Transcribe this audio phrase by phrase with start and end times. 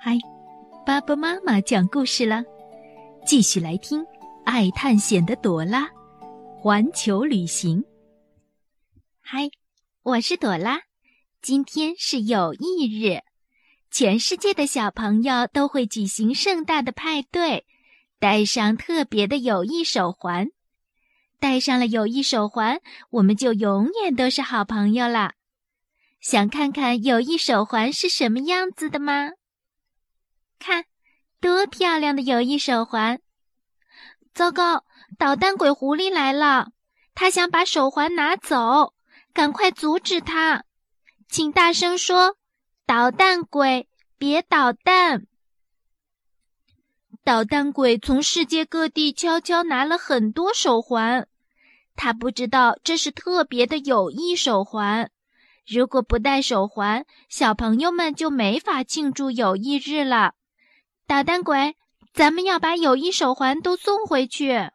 [0.00, 0.16] 嗨，
[0.86, 2.44] 爸爸妈妈讲故事了，
[3.26, 4.06] 继续来听
[4.44, 5.90] 爱探险的朵拉
[6.56, 7.84] 环球旅行。
[9.20, 9.50] 嗨，
[10.04, 10.82] 我是朵拉，
[11.42, 13.22] 今天是友谊日，
[13.90, 17.66] 全世界的小朋友都会举行盛大的派对，
[18.20, 20.46] 戴上特别的友谊手环。
[21.40, 22.80] 戴上了友谊手环，
[23.10, 25.32] 我们就永远都是好朋友了。
[26.20, 29.30] 想看看友谊手环是什么样子的吗？
[30.58, 30.84] 看，
[31.40, 33.20] 多漂亮的友谊手环！
[34.34, 34.84] 糟糕，
[35.18, 36.68] 捣蛋鬼狐狸来了，
[37.14, 38.94] 他想把手环拿走，
[39.32, 40.64] 赶快阻止他！
[41.28, 42.36] 请大声说
[42.86, 45.26] ：“捣蛋鬼，别捣蛋！”
[47.24, 51.28] 捣蛋鬼从世界各地悄悄拿了很多手环，
[51.94, 55.10] 他不知道这是特别的友谊手环。
[55.66, 60.32] 如果不戴手环，小朋友们就没法庆祝友谊日了。
[61.08, 61.74] 捣蛋鬼，
[62.12, 64.70] 咱们要把友谊手环都送回去。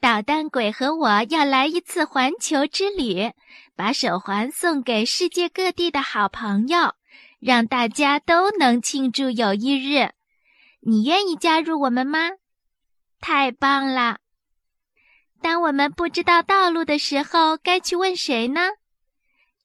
[0.00, 3.30] 捣蛋鬼和我要来一次环球之旅，
[3.76, 6.96] 把手环送给世界各地的好朋友，
[7.38, 10.10] 让大家都能庆祝友谊日。
[10.80, 12.30] 你愿意加入我们吗？
[13.20, 14.18] 太棒了！
[15.40, 18.70] 当我们不知道道路的时候，该去问谁呢？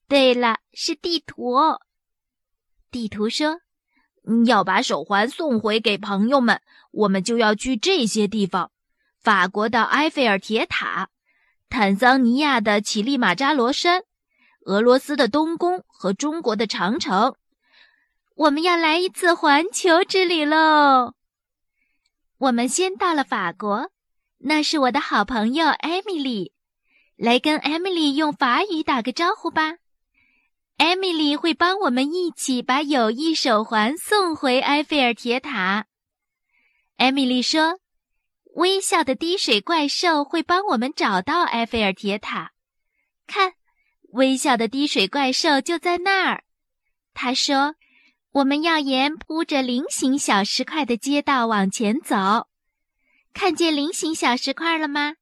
[0.07, 1.57] 对了，是地图。
[2.91, 3.61] 地图说。
[4.45, 8.71] 要把手环送回给朋友们，我们就要去这些地方：
[9.19, 11.09] 法国的埃菲尔铁塔、
[11.69, 14.03] 坦桑尼亚的乞力马扎罗山、
[14.65, 17.35] 俄罗斯的东宫和中国的长城。
[18.35, 21.13] 我们要来一次环球之旅喽！
[22.37, 23.91] 我们先到了法国，
[24.39, 26.53] 那是我的好朋友艾米丽，
[27.15, 29.77] 来跟艾米丽用法语打个招呼吧。
[31.31, 35.85] 艾米丽会帮我们一起把友谊手环送回埃菲尔铁塔。
[36.97, 37.79] 艾米丽说
[38.55, 42.51] ：“微笑的滴水怪兽会帮我们找到埃菲尔铁塔。
[43.27, 43.53] 看，
[44.09, 46.43] 微笑的滴水怪兽就在那儿。”
[47.15, 47.75] 他说
[48.31, 52.49] ：“我们要沿铺着菱形小石块的街道往前走。
[53.33, 55.13] 看见菱形小石块了吗？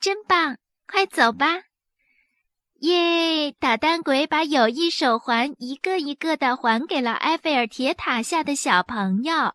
[0.00, 0.58] 真棒！
[0.88, 1.62] 快走吧。”
[2.80, 3.52] 耶！
[3.58, 9.54] 捣蛋鬼把友谊手环一个一个的还给了埃菲尔铁塔下的小朋友。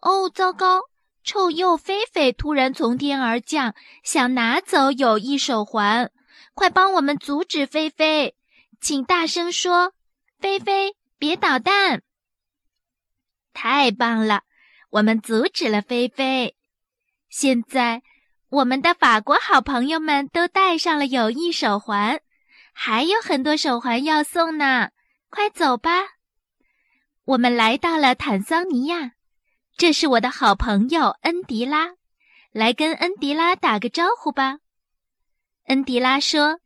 [0.00, 0.82] 哦，糟糕！
[1.22, 6.10] 臭鼬菲菲突然从天而降，想拿走友谊手环。
[6.54, 8.34] 快帮我们阻止菲菲！
[8.80, 9.92] 请大声说
[10.40, 12.02] ：“菲菲，别捣蛋！”
[13.54, 14.42] 太棒了，
[14.90, 16.56] 我们阻止了菲菲。
[17.28, 18.02] 现在。
[18.52, 22.20] 我们的法国好朋友们都戴上了友谊手环，
[22.74, 24.90] 还有很多手环要送呢。
[25.30, 25.90] 快走吧！
[27.24, 29.12] 我们来到了坦桑尼亚，
[29.78, 31.94] 这是我的好朋友恩迪拉，
[32.52, 34.58] 来跟恩迪拉打个招呼吧。
[35.68, 36.60] 恩迪拉说：“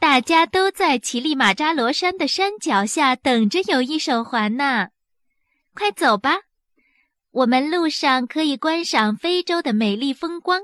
[0.00, 4.88] 大家都在乞力马扎罗山的山脚下等着友谊手环呢。”
[5.72, 6.40] 快走吧！
[7.30, 10.62] 我们路上可以观赏非洲的美丽风光。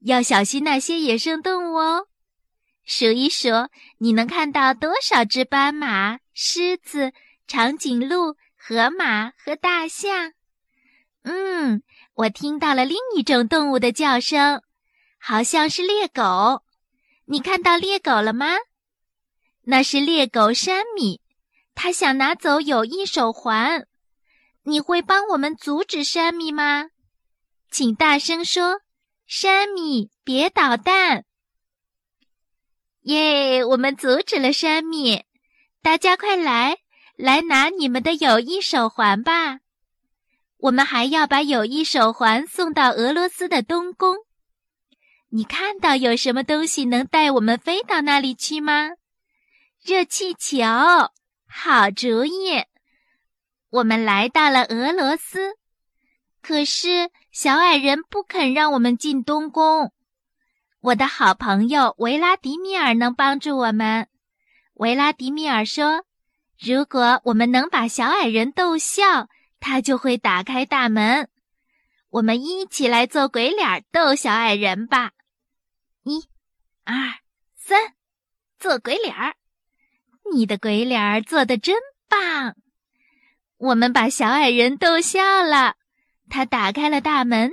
[0.00, 2.06] 要小心那些野生动物哦！
[2.84, 3.68] 数一数，
[3.98, 7.12] 你能看到多少只斑马、狮子、
[7.46, 10.32] 长颈鹿、河马和大象？
[11.22, 11.82] 嗯，
[12.14, 14.62] 我听到了另一种动物的叫声，
[15.18, 16.62] 好像是猎狗。
[17.26, 18.56] 你看到猎狗了吗？
[19.64, 21.20] 那是猎狗山米，
[21.74, 23.86] 它想拿走友谊手环。
[24.62, 26.86] 你会帮我们阻止山米吗？
[27.70, 28.80] 请大声说。
[29.32, 31.24] 山米，别捣蛋！
[33.02, 35.22] 耶，我们阻止了山米。
[35.82, 36.78] 大家快来，
[37.14, 39.60] 来拿你们的友谊手环吧！
[40.56, 44.16] 我们还要把友谊手环送到俄罗斯的东宫。
[45.28, 48.90] 你看到有什么东西能带我们飞到那里去吗？
[49.84, 50.64] 热气球，
[51.46, 52.64] 好主意！
[53.70, 55.54] 我们来到了俄罗斯。
[56.42, 59.92] 可是小矮人不肯让我们进东宫。
[60.80, 64.08] 我的好朋友维拉迪米尔能帮助我们。
[64.74, 66.04] 维拉迪米尔说
[66.58, 69.28] ：“如果我们能把小矮人逗笑，
[69.60, 71.28] 他就会打开大门。
[72.08, 75.12] 我们一起来做鬼脸逗小矮人吧！
[76.02, 76.28] 一、
[76.84, 76.94] 二、
[77.54, 77.94] 三，
[78.58, 79.36] 做鬼脸儿。
[80.32, 81.76] 你的鬼脸儿做的真
[82.08, 82.56] 棒！
[83.58, 85.76] 我们把小矮人逗笑了。”
[86.30, 87.52] 他打开了大门，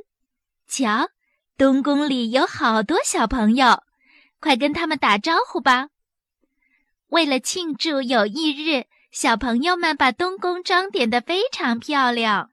[0.68, 1.10] 瞧，
[1.58, 3.84] 东宫里有好多小朋友，
[4.40, 5.90] 快跟他们打招呼吧！
[7.08, 12.52] 为了庆祝友谊日，小朋友们把东宫装点得非常漂亮。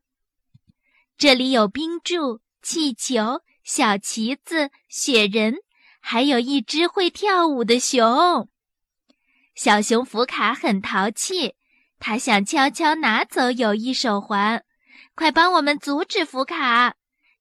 [1.19, 5.57] 这里有冰柱、气球、小旗子、雪人，
[6.01, 8.49] 还有一只会跳舞的熊。
[9.55, 11.55] 小熊福卡很淘气，
[12.01, 14.65] 他想悄悄拿走友谊手环。
[15.15, 16.95] 快帮我们阻止福卡！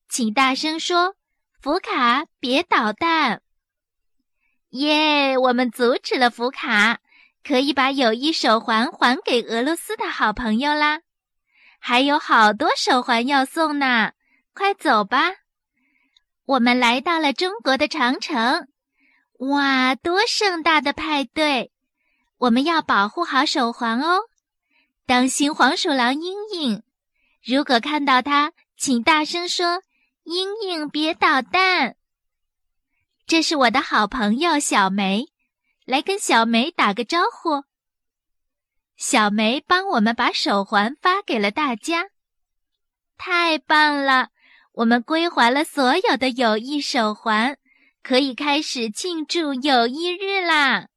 [0.09, 1.15] 请大声说
[1.59, 3.41] ：“福卡，别捣蛋！”
[4.69, 6.99] 耶，我们阻止了福卡，
[7.43, 11.01] 可以把友谊手环还给俄罗斯的好朋友啦。
[11.79, 14.13] 还有好多手环要送呢，
[14.53, 15.31] 快走吧！
[16.45, 18.67] 我们来到了中国的长城，
[19.39, 21.71] 哇，多盛大的派对！
[22.37, 24.21] 我们要保护好手环哦，
[25.05, 26.83] 当心黄鼠狼英英。
[27.45, 29.83] 如果看到它，请大声说
[30.23, 31.97] ：“英英，别捣蛋！”
[33.27, 35.27] 这是我的好朋友小梅，
[35.85, 37.65] 来跟小梅打个招呼。
[38.95, 42.09] 小梅帮我们把手环发给了大家，
[43.17, 44.29] 太棒了！
[44.73, 47.57] 我们归还了所有的友谊手环，
[48.01, 50.87] 可以开始庆祝友谊日啦！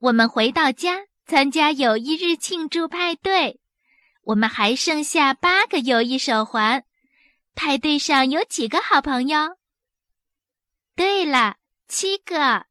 [0.00, 3.60] 我们回到家参加友谊日庆祝派对。
[4.28, 6.84] 我们还剩下八个友谊手环，
[7.54, 9.56] 派对上有几个好朋友？
[10.94, 11.56] 对了，
[11.88, 12.66] 七个，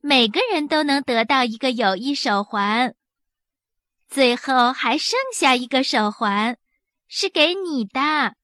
[0.00, 2.96] 每个人都能得到一个友谊手环。
[4.08, 6.58] 最后还剩下一个手环，
[7.06, 8.34] 是给你的，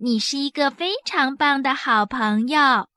[0.00, 2.88] 你是一个非常棒的好朋友。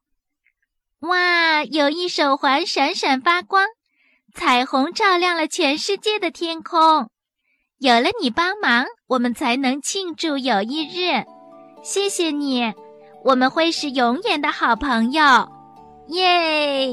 [1.02, 3.68] 哇，友谊手环闪闪发光，
[4.34, 7.12] 彩虹照亮了全世界的天空。
[7.80, 11.24] 有了你帮忙，我们才能庆祝友谊日。
[11.82, 12.74] 谢谢你，
[13.24, 15.22] 我们会是永远的好朋友，
[16.08, 16.88] 耶！